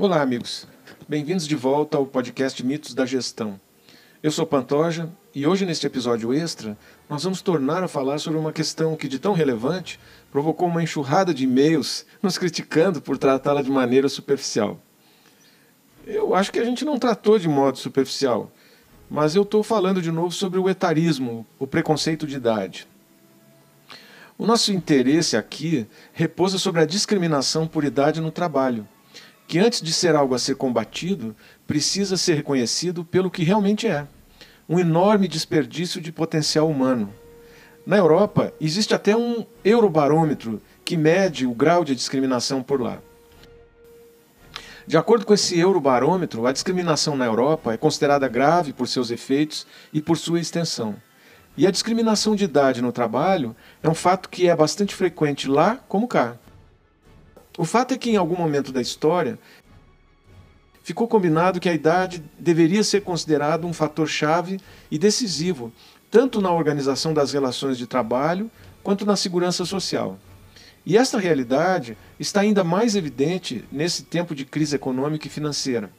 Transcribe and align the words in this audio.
Olá, 0.00 0.22
amigos. 0.22 0.64
Bem-vindos 1.08 1.44
de 1.44 1.56
volta 1.56 1.96
ao 1.96 2.06
podcast 2.06 2.64
Mitos 2.64 2.94
da 2.94 3.04
Gestão. 3.04 3.60
Eu 4.22 4.30
sou 4.30 4.46
Pantoja 4.46 5.10
e 5.34 5.44
hoje, 5.44 5.66
neste 5.66 5.88
episódio 5.88 6.32
extra, 6.32 6.78
nós 7.10 7.24
vamos 7.24 7.42
tornar 7.42 7.82
a 7.82 7.88
falar 7.88 8.18
sobre 8.18 8.38
uma 8.38 8.52
questão 8.52 8.94
que, 8.94 9.08
de 9.08 9.18
tão 9.18 9.32
relevante, 9.32 9.98
provocou 10.30 10.68
uma 10.68 10.84
enxurrada 10.84 11.34
de 11.34 11.42
e-mails 11.42 12.06
nos 12.22 12.38
criticando 12.38 13.02
por 13.02 13.18
tratá-la 13.18 13.60
de 13.60 13.72
maneira 13.72 14.08
superficial. 14.08 14.80
Eu 16.06 16.32
acho 16.32 16.52
que 16.52 16.60
a 16.60 16.64
gente 16.64 16.84
não 16.84 16.96
tratou 16.96 17.36
de 17.36 17.48
modo 17.48 17.76
superficial, 17.76 18.52
mas 19.10 19.34
eu 19.34 19.42
estou 19.42 19.64
falando 19.64 20.00
de 20.00 20.12
novo 20.12 20.30
sobre 20.30 20.60
o 20.60 20.70
etarismo, 20.70 21.44
o 21.58 21.66
preconceito 21.66 22.24
de 22.24 22.36
idade. 22.36 22.86
O 24.38 24.46
nosso 24.46 24.72
interesse 24.72 25.36
aqui 25.36 25.88
repousa 26.12 26.56
sobre 26.56 26.82
a 26.82 26.86
discriminação 26.86 27.66
por 27.66 27.82
idade 27.82 28.20
no 28.20 28.30
trabalho, 28.30 28.86
que 29.48 29.58
antes 29.58 29.80
de 29.80 29.94
ser 29.94 30.14
algo 30.14 30.34
a 30.34 30.38
ser 30.38 30.56
combatido, 30.56 31.34
precisa 31.66 32.18
ser 32.18 32.34
reconhecido 32.34 33.02
pelo 33.02 33.30
que 33.30 33.42
realmente 33.42 33.88
é 33.88 34.06
um 34.68 34.78
enorme 34.78 35.26
desperdício 35.26 36.02
de 36.02 36.12
potencial 36.12 36.68
humano. 36.68 37.12
Na 37.86 37.96
Europa, 37.96 38.52
existe 38.60 38.94
até 38.94 39.16
um 39.16 39.46
eurobarômetro 39.64 40.60
que 40.84 40.98
mede 40.98 41.46
o 41.46 41.54
grau 41.54 41.82
de 41.82 41.94
discriminação 41.94 42.62
por 42.62 42.78
lá. 42.78 42.98
De 44.86 44.98
acordo 44.98 45.24
com 45.24 45.32
esse 45.32 45.58
Eurobarômetro, 45.58 46.46
a 46.46 46.52
discriminação 46.52 47.16
na 47.16 47.24
Europa 47.24 47.72
é 47.72 47.78
considerada 47.78 48.28
grave 48.28 48.74
por 48.74 48.86
seus 48.86 49.10
efeitos 49.10 49.66
e 49.92 50.02
por 50.02 50.18
sua 50.18 50.40
extensão. 50.40 50.94
E 51.56 51.66
a 51.66 51.70
discriminação 51.70 52.36
de 52.36 52.44
idade 52.44 52.82
no 52.82 52.92
trabalho 52.92 53.56
é 53.82 53.88
um 53.88 53.94
fato 53.94 54.28
que 54.28 54.48
é 54.48 54.54
bastante 54.54 54.94
frequente 54.94 55.48
lá 55.48 55.76
como 55.88 56.06
cá. 56.06 56.36
O 57.58 57.64
fato 57.64 57.92
é 57.92 57.98
que, 57.98 58.10
em 58.10 58.16
algum 58.16 58.36
momento 58.36 58.70
da 58.70 58.80
história, 58.80 59.36
ficou 60.84 61.08
combinado 61.08 61.58
que 61.58 61.68
a 61.68 61.74
idade 61.74 62.22
deveria 62.38 62.84
ser 62.84 63.00
considerado 63.00 63.66
um 63.66 63.72
fator 63.72 64.06
chave 64.06 64.60
e 64.88 64.96
decisivo, 64.96 65.72
tanto 66.08 66.40
na 66.40 66.52
organização 66.52 67.12
das 67.12 67.32
relações 67.32 67.76
de 67.76 67.84
trabalho 67.84 68.48
quanto 68.80 69.04
na 69.04 69.16
segurança 69.16 69.64
social. 69.64 70.20
E 70.86 70.96
esta 70.96 71.18
realidade 71.18 71.98
está 72.16 72.42
ainda 72.42 72.62
mais 72.62 72.94
evidente 72.94 73.64
nesse 73.72 74.04
tempo 74.04 74.36
de 74.36 74.44
crise 74.44 74.76
econômica 74.76 75.26
e 75.26 75.30
financeira. 75.30 75.90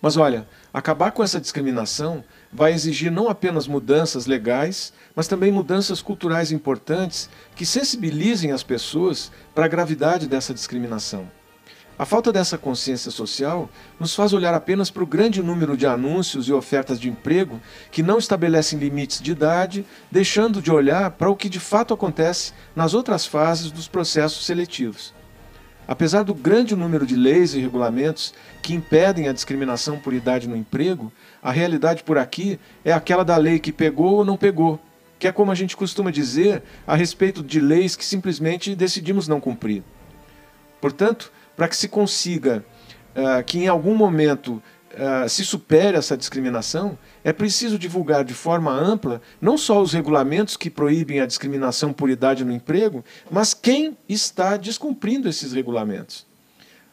Mas 0.00 0.16
olha, 0.16 0.48
acabar 0.72 1.10
com 1.10 1.24
essa 1.24 1.40
discriminação 1.40 2.22
vai 2.52 2.72
exigir 2.72 3.10
não 3.10 3.28
apenas 3.28 3.66
mudanças 3.66 4.26
legais, 4.26 4.92
mas 5.14 5.28
também 5.28 5.52
mudanças 5.52 6.02
culturais 6.02 6.50
importantes 6.50 7.28
que 7.54 7.64
sensibilizem 7.64 8.52
as 8.52 8.62
pessoas 8.62 9.30
para 9.54 9.66
a 9.66 9.68
gravidade 9.68 10.26
dessa 10.26 10.52
discriminação. 10.52 11.30
A 12.00 12.06
falta 12.06 12.32
dessa 12.32 12.56
consciência 12.56 13.10
social 13.10 13.68
nos 13.98 14.14
faz 14.14 14.32
olhar 14.32 14.54
apenas 14.54 14.90
para 14.90 15.02
o 15.02 15.06
grande 15.06 15.42
número 15.42 15.76
de 15.76 15.86
anúncios 15.86 16.48
e 16.48 16.52
ofertas 16.52 16.98
de 16.98 17.10
emprego 17.10 17.60
que 17.90 18.02
não 18.02 18.16
estabelecem 18.16 18.78
limites 18.78 19.20
de 19.20 19.32
idade, 19.32 19.84
deixando 20.10 20.62
de 20.62 20.72
olhar 20.72 21.10
para 21.10 21.28
o 21.28 21.36
que 21.36 21.46
de 21.46 21.60
fato 21.60 21.92
acontece 21.92 22.54
nas 22.74 22.94
outras 22.94 23.26
fases 23.26 23.70
dos 23.70 23.86
processos 23.86 24.46
seletivos. 24.46 25.12
Apesar 25.90 26.22
do 26.22 26.32
grande 26.32 26.76
número 26.76 27.04
de 27.04 27.16
leis 27.16 27.52
e 27.52 27.58
regulamentos 27.58 28.32
que 28.62 28.72
impedem 28.72 29.26
a 29.26 29.32
discriminação 29.32 29.98
por 29.98 30.14
idade 30.14 30.48
no 30.48 30.54
emprego, 30.54 31.12
a 31.42 31.50
realidade 31.50 32.04
por 32.04 32.16
aqui 32.16 32.60
é 32.84 32.92
aquela 32.92 33.24
da 33.24 33.36
lei 33.36 33.58
que 33.58 33.72
pegou 33.72 34.18
ou 34.18 34.24
não 34.24 34.36
pegou, 34.36 34.78
que 35.18 35.26
é 35.26 35.32
como 35.32 35.50
a 35.50 35.54
gente 35.56 35.76
costuma 35.76 36.12
dizer 36.12 36.62
a 36.86 36.94
respeito 36.94 37.42
de 37.42 37.58
leis 37.58 37.96
que 37.96 38.04
simplesmente 38.04 38.76
decidimos 38.76 39.26
não 39.26 39.40
cumprir. 39.40 39.82
Portanto, 40.80 41.32
para 41.56 41.66
que 41.66 41.74
se 41.74 41.88
consiga 41.88 42.64
uh, 43.16 43.42
que 43.42 43.58
em 43.58 43.66
algum 43.66 43.96
momento 43.96 44.62
uh, 44.94 45.28
se 45.28 45.44
supere 45.44 45.96
essa 45.96 46.16
discriminação, 46.16 46.98
é 47.22 47.32
preciso 47.32 47.78
divulgar 47.78 48.24
de 48.24 48.34
forma 48.34 48.72
ampla 48.72 49.20
não 49.40 49.56
só 49.56 49.80
os 49.80 49.92
regulamentos 49.92 50.56
que 50.56 50.70
proíbem 50.70 51.20
a 51.20 51.26
discriminação 51.26 51.92
por 51.92 52.10
idade 52.10 52.44
no 52.44 52.52
emprego, 52.52 53.04
mas 53.30 53.54
quem 53.54 53.96
está 54.08 54.56
descumprindo 54.56 55.28
esses 55.28 55.52
regulamentos. 55.52 56.26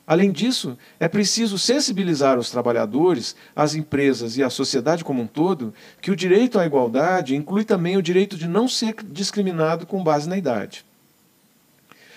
Além 0.06 0.32
disso, 0.32 0.78
é 1.02 1.08
preciso 1.10 1.60
sensibilizar 1.60 2.40
os 2.40 2.50
trabalhadores, 2.50 3.36
as 3.54 3.76
empresas 3.76 4.38
e 4.38 4.44
a 4.44 4.50
sociedade 4.50 5.04
como 5.04 5.22
um 5.22 5.28
todo 5.28 5.74
que 6.02 6.10
o 6.10 6.16
direito 6.16 6.58
à 6.58 6.66
igualdade 6.66 7.36
inclui 7.36 7.66
também 7.66 7.98
o 7.98 8.02
direito 8.02 8.38
de 8.38 8.48
não 8.48 8.70
ser 8.70 8.96
discriminado 9.04 9.86
com 9.86 10.02
base 10.02 10.30
na 10.30 10.38
idade. 10.38 10.86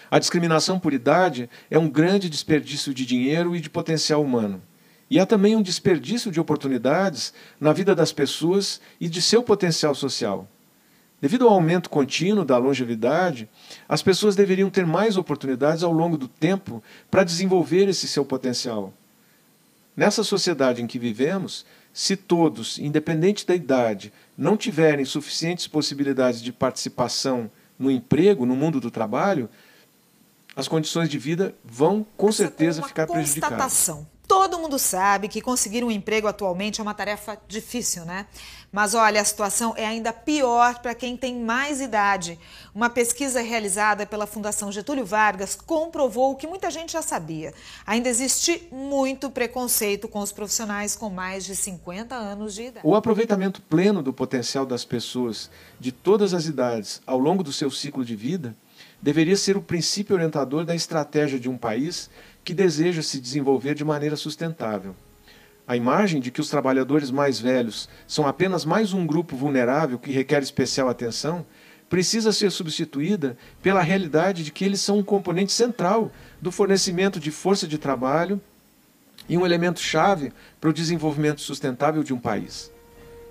A 0.08 0.20
discriminação 0.20 0.78
por 0.78 0.92
idade 0.92 1.50
é 1.68 1.78
um 1.78 1.88
grande 1.88 2.30
desperdício 2.30 2.94
de 2.94 3.04
dinheiro 3.04 3.56
e 3.56 3.60
de 3.60 3.68
potencial 3.68 4.22
humano. 4.22 4.62
E 5.10 5.18
há 5.18 5.26
também 5.26 5.56
um 5.56 5.62
desperdício 5.62 6.30
de 6.30 6.38
oportunidades 6.38 7.34
na 7.60 7.72
vida 7.72 7.94
das 7.94 8.12
pessoas 8.12 8.80
e 9.00 9.08
de 9.08 9.20
seu 9.20 9.42
potencial 9.42 9.94
social. 9.94 10.48
Devido 11.20 11.46
ao 11.46 11.54
aumento 11.54 11.90
contínuo 11.90 12.44
da 12.44 12.56
longevidade, 12.56 13.48
as 13.88 14.02
pessoas 14.02 14.36
deveriam 14.36 14.70
ter 14.70 14.86
mais 14.86 15.16
oportunidades 15.16 15.82
ao 15.82 15.92
longo 15.92 16.16
do 16.16 16.28
tempo 16.28 16.82
para 17.10 17.24
desenvolver 17.24 17.88
esse 17.88 18.08
seu 18.08 18.24
potencial. 18.24 18.94
Nessa 19.96 20.22
sociedade 20.22 20.80
em 20.80 20.86
que 20.86 20.98
vivemos, 20.98 21.66
se 21.92 22.16
todos, 22.16 22.78
independente 22.78 23.46
da 23.46 23.54
idade, 23.54 24.12
não 24.38 24.56
tiverem 24.56 25.04
suficientes 25.04 25.66
possibilidades 25.66 26.40
de 26.40 26.52
participação 26.52 27.50
no 27.78 27.90
emprego, 27.90 28.46
no 28.46 28.56
mundo 28.56 28.80
do 28.80 28.90
trabalho, 28.90 29.50
as 30.56 30.68
condições 30.68 31.08
de 31.08 31.18
vida 31.18 31.54
vão 31.64 32.06
com 32.16 32.30
certeza 32.30 32.82
ficar 32.82 33.06
prejudicadas. 33.06 33.58
Todo 34.30 34.60
mundo 34.60 34.78
sabe 34.78 35.26
que 35.26 35.40
conseguir 35.40 35.82
um 35.82 35.90
emprego 35.90 36.28
atualmente 36.28 36.80
é 36.80 36.84
uma 36.84 36.94
tarefa 36.94 37.36
difícil, 37.48 38.04
né? 38.04 38.26
Mas 38.70 38.94
olha, 38.94 39.20
a 39.20 39.24
situação 39.24 39.74
é 39.76 39.84
ainda 39.84 40.12
pior 40.12 40.78
para 40.78 40.94
quem 40.94 41.16
tem 41.16 41.34
mais 41.34 41.80
idade. 41.80 42.38
Uma 42.72 42.88
pesquisa 42.88 43.40
realizada 43.40 44.06
pela 44.06 44.28
Fundação 44.28 44.70
Getúlio 44.70 45.04
Vargas 45.04 45.56
comprovou 45.56 46.30
o 46.30 46.36
que 46.36 46.46
muita 46.46 46.70
gente 46.70 46.92
já 46.92 47.02
sabia. 47.02 47.52
Ainda 47.84 48.08
existe 48.08 48.68
muito 48.70 49.28
preconceito 49.32 50.06
com 50.06 50.20
os 50.20 50.30
profissionais 50.30 50.94
com 50.94 51.10
mais 51.10 51.44
de 51.44 51.56
50 51.56 52.14
anos 52.14 52.54
de 52.54 52.66
idade. 52.66 52.86
O 52.86 52.94
aproveitamento 52.94 53.60
pleno 53.60 54.00
do 54.00 54.12
potencial 54.12 54.64
das 54.64 54.84
pessoas 54.84 55.50
de 55.80 55.90
todas 55.90 56.34
as 56.34 56.46
idades 56.46 57.02
ao 57.04 57.18
longo 57.18 57.42
do 57.42 57.52
seu 57.52 57.68
ciclo 57.68 58.04
de 58.04 58.14
vida 58.14 58.54
deveria 59.00 59.36
ser 59.36 59.56
o 59.56 59.62
princípio 59.62 60.14
orientador 60.14 60.64
da 60.64 60.74
estratégia 60.74 61.38
de 61.38 61.48
um 61.48 61.56
país 61.56 62.10
que 62.44 62.54
deseja 62.54 63.02
se 63.02 63.20
desenvolver 63.20 63.74
de 63.74 63.84
maneira 63.84 64.16
sustentável. 64.16 64.94
A 65.66 65.76
imagem 65.76 66.20
de 66.20 66.30
que 66.30 66.40
os 66.40 66.48
trabalhadores 66.48 67.10
mais 67.10 67.38
velhos 67.38 67.88
são 68.06 68.26
apenas 68.26 68.64
mais 68.64 68.92
um 68.92 69.06
grupo 69.06 69.36
vulnerável 69.36 69.98
que 69.98 70.10
requer 70.10 70.42
especial 70.42 70.88
atenção 70.88 71.46
precisa 71.88 72.32
ser 72.32 72.50
substituída 72.50 73.36
pela 73.62 73.82
realidade 73.82 74.44
de 74.44 74.52
que 74.52 74.64
eles 74.64 74.80
são 74.80 74.98
um 74.98 75.02
componente 75.02 75.52
central 75.52 76.10
do 76.40 76.52
fornecimento 76.52 77.18
de 77.18 77.30
força 77.30 77.66
de 77.66 77.78
trabalho 77.78 78.40
e 79.28 79.36
um 79.36 79.44
elemento 79.44 79.80
chave 79.80 80.32
para 80.60 80.70
o 80.70 80.72
desenvolvimento 80.72 81.40
sustentável 81.40 82.02
de 82.02 82.12
um 82.12 82.18
país. 82.18 82.72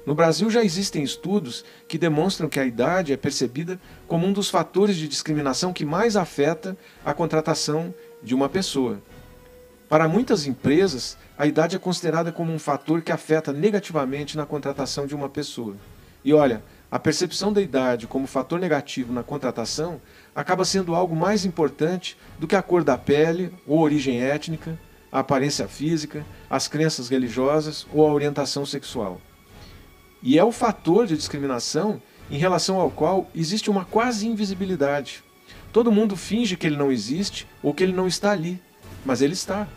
No 0.09 0.15
Brasil 0.15 0.49
já 0.49 0.63
existem 0.63 1.03
estudos 1.03 1.63
que 1.87 1.95
demonstram 1.95 2.49
que 2.49 2.59
a 2.59 2.65
idade 2.65 3.13
é 3.13 3.15
percebida 3.15 3.79
como 4.07 4.25
um 4.25 4.33
dos 4.33 4.49
fatores 4.49 4.95
de 4.95 5.07
discriminação 5.07 5.71
que 5.71 5.85
mais 5.85 6.15
afeta 6.15 6.75
a 7.05 7.13
contratação 7.13 7.93
de 8.23 8.33
uma 8.33 8.49
pessoa. 8.49 9.03
Para 9.87 10.07
muitas 10.07 10.47
empresas, 10.47 11.15
a 11.37 11.45
idade 11.45 11.75
é 11.75 11.79
considerada 11.79 12.31
como 12.31 12.51
um 12.51 12.57
fator 12.57 13.03
que 13.03 13.11
afeta 13.11 13.53
negativamente 13.53 14.35
na 14.35 14.47
contratação 14.47 15.05
de 15.05 15.13
uma 15.13 15.29
pessoa. 15.29 15.75
E 16.25 16.33
olha, 16.33 16.63
a 16.89 16.97
percepção 16.97 17.53
da 17.53 17.61
idade 17.61 18.07
como 18.07 18.25
fator 18.25 18.59
negativo 18.59 19.13
na 19.13 19.21
contratação 19.21 20.01
acaba 20.33 20.65
sendo 20.65 20.95
algo 20.95 21.15
mais 21.15 21.45
importante 21.45 22.17
do 22.39 22.47
que 22.47 22.55
a 22.55 22.63
cor 22.63 22.83
da 22.83 22.97
pele 22.97 23.53
ou 23.67 23.77
origem 23.77 24.19
étnica, 24.19 24.75
a 25.11 25.19
aparência 25.19 25.67
física, 25.67 26.25
as 26.49 26.67
crenças 26.67 27.09
religiosas 27.09 27.85
ou 27.93 28.07
a 28.07 28.11
orientação 28.11 28.65
sexual. 28.65 29.21
E 30.21 30.37
é 30.37 30.43
o 30.43 30.51
fator 30.51 31.07
de 31.07 31.15
discriminação 31.15 32.01
em 32.29 32.37
relação 32.37 32.79
ao 32.79 32.91
qual 32.91 33.29
existe 33.33 33.69
uma 33.69 33.85
quase 33.85 34.27
invisibilidade. 34.27 35.23
Todo 35.71 35.91
mundo 35.91 36.15
finge 36.15 36.57
que 36.57 36.67
ele 36.67 36.77
não 36.77 36.91
existe 36.91 37.47
ou 37.63 37.73
que 37.73 37.83
ele 37.83 37.93
não 37.93 38.07
está 38.07 38.31
ali, 38.31 38.61
mas 39.05 39.21
ele 39.21 39.33
está. 39.33 39.67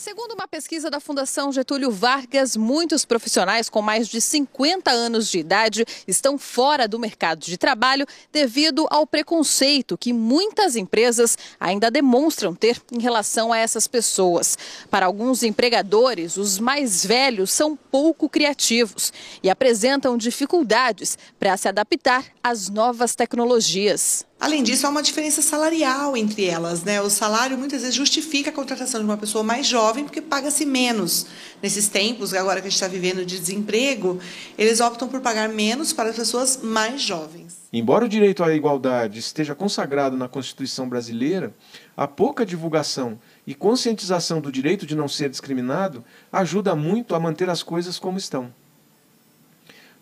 Segundo 0.00 0.30
uma 0.30 0.46
pesquisa 0.46 0.88
da 0.88 1.00
Fundação 1.00 1.50
Getúlio 1.50 1.90
Vargas, 1.90 2.56
muitos 2.56 3.04
profissionais 3.04 3.68
com 3.68 3.82
mais 3.82 4.06
de 4.06 4.20
50 4.20 4.92
anos 4.92 5.28
de 5.28 5.40
idade 5.40 5.84
estão 6.06 6.38
fora 6.38 6.86
do 6.86 7.00
mercado 7.00 7.40
de 7.40 7.58
trabalho 7.58 8.06
devido 8.30 8.86
ao 8.90 9.08
preconceito 9.08 9.98
que 9.98 10.12
muitas 10.12 10.76
empresas 10.76 11.36
ainda 11.58 11.90
demonstram 11.90 12.54
ter 12.54 12.80
em 12.92 13.00
relação 13.00 13.52
a 13.52 13.58
essas 13.58 13.88
pessoas. 13.88 14.56
Para 14.88 15.06
alguns 15.06 15.42
empregadores, 15.42 16.36
os 16.36 16.60
mais 16.60 17.04
velhos 17.04 17.50
são 17.50 17.74
pouco 17.74 18.28
criativos 18.28 19.12
e 19.42 19.50
apresentam 19.50 20.16
dificuldades 20.16 21.18
para 21.40 21.56
se 21.56 21.66
adaptar 21.66 22.24
às 22.40 22.68
novas 22.68 23.16
tecnologias. 23.16 24.24
Além 24.40 24.62
disso, 24.62 24.86
há 24.86 24.90
uma 24.90 25.02
diferença 25.02 25.42
salarial 25.42 26.16
entre 26.16 26.44
elas. 26.44 26.84
Né? 26.84 27.00
O 27.02 27.10
salário 27.10 27.58
muitas 27.58 27.80
vezes 27.80 27.96
justifica 27.96 28.50
a 28.50 28.52
contratação 28.52 29.00
de 29.00 29.04
uma 29.04 29.16
pessoa 29.16 29.42
mais 29.42 29.66
jovem 29.66 30.04
porque 30.04 30.22
paga-se 30.22 30.64
menos. 30.64 31.26
Nesses 31.60 31.88
tempos, 31.88 32.32
agora 32.32 32.60
que 32.60 32.68
a 32.68 32.70
gente 32.70 32.76
está 32.76 32.86
vivendo 32.86 33.26
de 33.26 33.36
desemprego, 33.36 34.20
eles 34.56 34.78
optam 34.78 35.08
por 35.08 35.20
pagar 35.20 35.48
menos 35.48 35.92
para 35.92 36.10
as 36.10 36.16
pessoas 36.16 36.60
mais 36.62 37.02
jovens. 37.02 37.58
Embora 37.72 38.04
o 38.04 38.08
direito 38.08 38.44
à 38.44 38.54
igualdade 38.54 39.18
esteja 39.18 39.56
consagrado 39.56 40.16
na 40.16 40.28
Constituição 40.28 40.88
brasileira, 40.88 41.52
a 41.96 42.06
pouca 42.06 42.46
divulgação 42.46 43.18
e 43.44 43.56
conscientização 43.56 44.40
do 44.40 44.52
direito 44.52 44.86
de 44.86 44.94
não 44.94 45.08
ser 45.08 45.28
discriminado 45.28 46.04
ajuda 46.32 46.76
muito 46.76 47.14
a 47.16 47.20
manter 47.20 47.50
as 47.50 47.62
coisas 47.62 47.98
como 47.98 48.16
estão. 48.16 48.54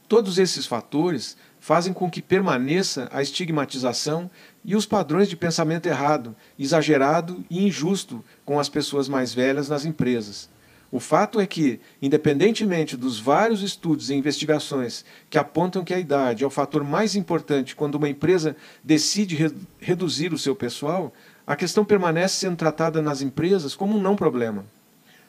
Todos 0.08 0.38
esses 0.38 0.66
fatores 0.66 1.36
fazem 1.58 1.92
com 1.92 2.08
que 2.08 2.22
permaneça 2.22 3.08
a 3.12 3.20
estigmatização 3.20 4.30
e 4.64 4.76
os 4.76 4.86
padrões 4.86 5.28
de 5.28 5.36
pensamento 5.36 5.86
errado, 5.86 6.36
exagerado 6.56 7.44
e 7.50 7.66
injusto 7.66 8.24
com 8.44 8.60
as 8.60 8.68
pessoas 8.68 9.08
mais 9.08 9.34
velhas 9.34 9.68
nas 9.68 9.84
empresas. 9.84 10.48
O 10.92 11.00
fato 11.00 11.40
é 11.40 11.46
que, 11.46 11.80
independentemente 12.00 12.96
dos 12.96 13.18
vários 13.18 13.62
estudos 13.62 14.08
e 14.08 14.14
investigações 14.14 15.04
que 15.28 15.36
apontam 15.36 15.82
que 15.82 15.92
a 15.92 15.98
idade 15.98 16.44
é 16.44 16.46
o 16.46 16.50
fator 16.50 16.84
mais 16.84 17.16
importante 17.16 17.74
quando 17.74 17.96
uma 17.96 18.08
empresa 18.08 18.56
decide 18.84 19.34
re 19.34 19.52
reduzir 19.80 20.32
o 20.32 20.38
seu 20.38 20.54
pessoal, 20.54 21.12
a 21.44 21.56
questão 21.56 21.84
permanece 21.84 22.36
sendo 22.36 22.56
tratada 22.56 23.02
nas 23.02 23.22
empresas 23.22 23.74
como 23.74 23.98
um 23.98 24.00
não 24.00 24.14
problema. 24.14 24.64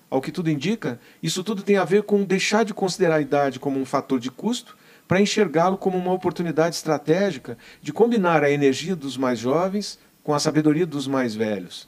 Ao 0.10 0.22
que 0.22 0.32
tudo 0.32 0.50
indica, 0.50 1.00
isso 1.22 1.44
tudo 1.44 1.62
tem 1.62 1.76
a 1.76 1.84
ver 1.84 2.04
com 2.04 2.24
deixar 2.24 2.64
de 2.64 2.74
considerar 2.74 3.16
a 3.16 3.22
idade 3.22 3.60
como 3.60 3.80
um 3.80 3.86
fator 3.86 4.20
de 4.20 4.32
custo 4.32 4.78
para 5.08 5.22
enxergá-lo 5.22 5.78
como 5.78 5.98
uma 5.98 6.14
oportunidade 6.14 6.76
estratégica 6.76 7.58
de 7.82 7.92
combinar 7.92 8.44
a 8.44 8.50
energia 8.50 8.96
dos 8.96 9.18
mais 9.18 9.40
jovens 9.40 10.00
com 10.24 10.34
a 10.34 10.40
sabedoria 10.40 10.86
dos 10.86 11.08
mais 11.08 11.36
velhos. 11.36 11.88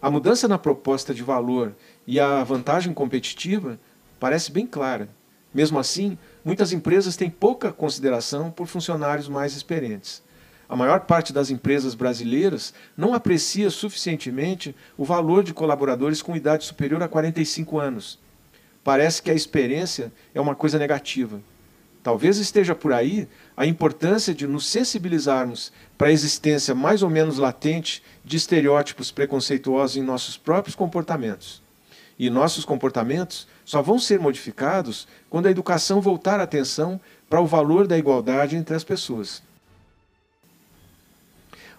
A 0.00 0.10
mudança 0.10 0.48
na 0.48 0.58
proposta 0.58 1.14
de 1.14 1.22
valor 1.22 1.74
e 2.06 2.18
a 2.18 2.42
vantagem 2.44 2.92
competitiva 2.92 3.78
parece 4.18 4.50
bem 4.50 4.66
clara. 4.66 5.08
Mesmo 5.52 5.78
assim, 5.78 6.18
muitas 6.44 6.72
empresas 6.72 7.16
têm 7.16 7.30
pouca 7.30 7.72
consideração 7.72 8.50
por 8.50 8.66
funcionários 8.66 9.28
mais 9.28 9.54
experientes. 9.54 10.22
A 10.68 10.76
maior 10.76 11.00
parte 11.00 11.32
das 11.32 11.50
empresas 11.50 11.94
brasileiras 11.94 12.72
não 12.96 13.14
aprecia 13.14 13.70
suficientemente 13.70 14.74
o 14.96 15.04
valor 15.04 15.44
de 15.44 15.52
colaboradores 15.52 16.22
com 16.22 16.34
idade 16.34 16.64
superior 16.64 17.02
a 17.02 17.08
45 17.08 17.78
anos. 17.78 18.18
Parece 18.82 19.22
que 19.22 19.30
a 19.30 19.34
experiência 19.34 20.12
é 20.34 20.40
uma 20.40 20.54
coisa 20.54 20.78
negativa. 20.78 21.40
Talvez 22.02 22.36
esteja 22.36 22.74
por 22.74 22.92
aí 22.92 23.26
a 23.56 23.64
importância 23.64 24.34
de 24.34 24.46
nos 24.46 24.66
sensibilizarmos 24.66 25.72
para 25.96 26.08
a 26.08 26.12
existência 26.12 26.74
mais 26.74 27.02
ou 27.02 27.08
menos 27.08 27.38
latente 27.38 28.02
de 28.22 28.36
estereótipos 28.36 29.10
preconceituosos 29.10 29.96
em 29.96 30.02
nossos 30.02 30.36
próprios 30.36 30.76
comportamentos. 30.76 31.62
E 32.18 32.28
nossos 32.28 32.64
comportamentos 32.64 33.48
só 33.64 33.80
vão 33.80 33.98
ser 33.98 34.20
modificados 34.20 35.08
quando 35.30 35.46
a 35.46 35.50
educação 35.50 36.00
voltar 36.00 36.40
a 36.40 36.42
atenção 36.42 37.00
para 37.28 37.40
o 37.40 37.46
valor 37.46 37.86
da 37.86 37.96
igualdade 37.96 38.54
entre 38.54 38.76
as 38.76 38.84
pessoas. 38.84 39.42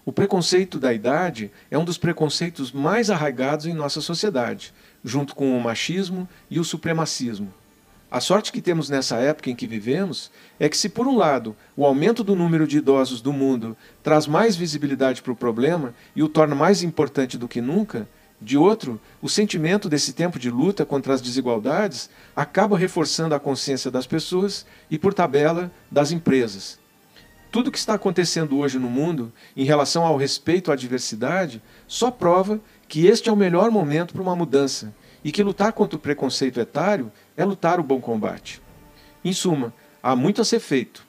O 0.05 0.11
preconceito 0.11 0.77
da 0.77 0.93
idade 0.93 1.49
é 1.71 1.77
um 1.79 1.83
dos 1.83 1.97
preconceitos 1.97 2.71
mais 2.71 3.09
arraigados 3.09 3.65
em 3.65 3.73
nossa 3.73 3.99
sociedade, 3.99 4.71
junto 5.03 5.33
com 5.33 5.57
o 5.57 5.59
machismo 5.59 6.29
e 6.47 6.59
o 6.59 6.63
supremacismo. 6.63 7.51
A 8.11 8.19
sorte 8.19 8.51
que 8.51 8.61
temos 8.61 8.87
nessa 8.87 9.17
época 9.17 9.49
em 9.49 9.55
que 9.55 9.65
vivemos 9.65 10.29
é 10.59 10.69
que, 10.69 10.77
se 10.77 10.89
por 10.89 11.07
um 11.07 11.17
lado 11.17 11.55
o 11.75 11.83
aumento 11.83 12.23
do 12.23 12.35
número 12.35 12.67
de 12.67 12.77
idosos 12.77 13.19
do 13.19 13.33
mundo 13.33 13.75
traz 14.03 14.27
mais 14.27 14.55
visibilidade 14.55 15.23
para 15.23 15.31
o 15.31 15.35
problema 15.35 15.91
e 16.15 16.21
o 16.21 16.29
torna 16.29 16.53
mais 16.53 16.83
importante 16.83 17.35
do 17.35 17.47
que 17.47 17.59
nunca, 17.59 18.07
de 18.39 18.59
outro, 18.59 19.01
o 19.23 19.27
sentimento 19.27 19.89
desse 19.89 20.13
tempo 20.13 20.37
de 20.37 20.51
luta 20.51 20.85
contra 20.85 21.15
as 21.15 21.21
desigualdades 21.21 22.11
acaba 22.35 22.77
reforçando 22.77 23.33
a 23.33 23.39
consciência 23.39 23.89
das 23.89 24.05
pessoas 24.05 24.67
e, 24.89 24.99
por 24.99 25.15
tabela, 25.15 25.71
das 25.89 26.11
empresas. 26.11 26.84
Tudo 27.55 27.69
o 27.69 27.71
que 27.71 27.77
está 27.77 27.93
acontecendo 27.93 28.57
hoje 28.57 28.77
no 28.77 28.89
mundo 28.89 29.31
em 29.55 29.63
relação 29.63 30.05
ao 30.05 30.17
respeito 30.17 30.73
à 30.73 30.75
diversidade 30.75 31.63
só 31.87 32.11
prova 32.11 32.59
que 32.85 33.07
este 33.07 33.29
é 33.29 33.31
o 33.31 33.35
melhor 33.37 33.71
momento 33.71 34.13
para 34.13 34.21
uma 34.21 34.35
mudança 34.35 34.93
e 35.23 35.31
que 35.31 35.41
lutar 35.41 35.71
contra 35.71 35.95
o 35.95 36.01
preconceito 36.01 36.59
etário 36.59 37.09
é 37.37 37.45
lutar 37.45 37.79
o 37.79 37.83
bom 37.83 38.01
combate. 38.01 38.61
Em 39.23 39.31
suma, 39.31 39.73
há 40.03 40.17
muito 40.17 40.41
a 40.41 40.43
ser 40.43 40.59
feito. 40.59 41.07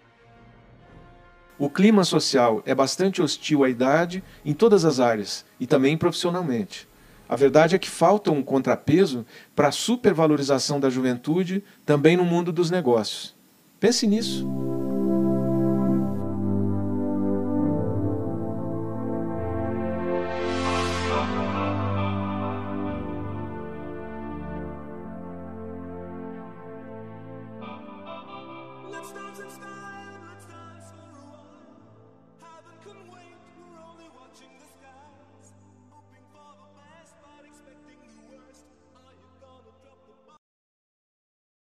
O 1.59 1.69
clima 1.69 2.05
social 2.05 2.63
é 2.65 2.77
bastante 2.77 3.21
hostil 3.21 3.65
à 3.65 3.69
idade 3.69 4.23
em 4.45 4.55
todas 4.55 4.85
as 4.85 5.01
áreas 5.01 5.45
e 5.59 5.67
também 5.67 5.99
profissionalmente. 5.99 6.87
A 7.29 7.35
verdade 7.35 7.75
é 7.75 7.79
que 7.81 7.91
falta 7.91 8.31
um 8.31 8.41
contrapeso 8.41 9.27
para 9.53 9.67
a 9.67 9.73
supervalorização 9.73 10.79
da 10.79 10.91
juventude 10.91 11.65
também 11.85 12.17
no 12.17 12.25
mundo 12.25 12.53
dos 12.53 12.71
negócios. 12.71 13.35
Pense 13.81 14.07
nisso. 14.07 14.47
stars 29.17 29.39
and 29.41 29.51
stars. 29.51 29.96